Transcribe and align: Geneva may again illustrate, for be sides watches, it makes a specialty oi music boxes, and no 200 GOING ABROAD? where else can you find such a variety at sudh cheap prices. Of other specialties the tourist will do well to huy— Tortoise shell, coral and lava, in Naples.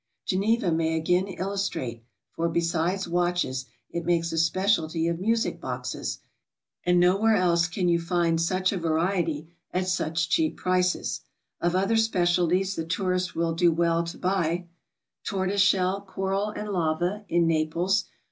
Geneva 0.25 0.71
may 0.71 0.95
again 0.95 1.27
illustrate, 1.27 2.03
for 2.31 2.49
be 2.49 2.59
sides 2.59 3.07
watches, 3.07 3.67
it 3.91 4.03
makes 4.03 4.31
a 4.31 4.37
specialty 4.39 5.07
oi 5.07 5.13
music 5.15 5.61
boxes, 5.61 6.17
and 6.83 6.99
no 6.99 7.17
200 7.17 7.19
GOING 7.19 7.19
ABROAD? 7.19 7.23
where 7.23 7.43
else 7.43 7.67
can 7.67 7.87
you 7.87 7.99
find 7.99 8.41
such 8.41 8.71
a 8.71 8.79
variety 8.79 9.47
at 9.71 9.87
sudh 9.87 10.15
cheap 10.15 10.57
prices. 10.57 11.21
Of 11.59 11.75
other 11.75 11.97
specialties 11.97 12.75
the 12.75 12.83
tourist 12.83 13.35
will 13.35 13.53
do 13.53 13.71
well 13.71 14.03
to 14.05 14.17
huy— 14.17 14.65
Tortoise 15.29 15.61
shell, 15.61 16.01
coral 16.01 16.49
and 16.49 16.69
lava, 16.69 17.23
in 17.29 17.45
Naples. 17.45 18.05